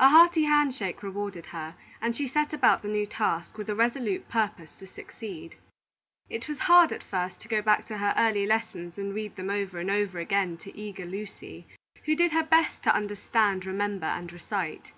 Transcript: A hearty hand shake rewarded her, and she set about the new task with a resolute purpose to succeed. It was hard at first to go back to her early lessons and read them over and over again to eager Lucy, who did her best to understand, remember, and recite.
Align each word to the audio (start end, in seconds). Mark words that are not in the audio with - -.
A 0.00 0.08
hearty 0.08 0.42
hand 0.42 0.74
shake 0.74 1.00
rewarded 1.00 1.46
her, 1.54 1.76
and 2.02 2.16
she 2.16 2.26
set 2.26 2.52
about 2.52 2.82
the 2.82 2.88
new 2.88 3.06
task 3.06 3.56
with 3.56 3.68
a 3.70 3.74
resolute 3.76 4.28
purpose 4.28 4.72
to 4.80 4.86
succeed. 4.88 5.54
It 6.28 6.48
was 6.48 6.58
hard 6.66 6.90
at 6.90 7.04
first 7.04 7.40
to 7.42 7.46
go 7.46 7.62
back 7.62 7.84
to 7.84 7.98
her 7.98 8.12
early 8.16 8.46
lessons 8.46 8.98
and 8.98 9.14
read 9.14 9.36
them 9.36 9.48
over 9.48 9.78
and 9.78 9.88
over 9.88 10.18
again 10.18 10.56
to 10.66 10.76
eager 10.76 11.06
Lucy, 11.06 11.68
who 12.06 12.16
did 12.16 12.32
her 12.32 12.42
best 12.42 12.82
to 12.82 12.92
understand, 12.96 13.64
remember, 13.64 14.06
and 14.06 14.32
recite. 14.32 14.90